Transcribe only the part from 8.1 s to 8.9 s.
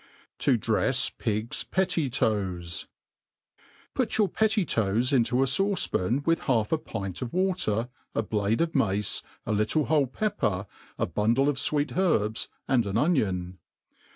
a blade of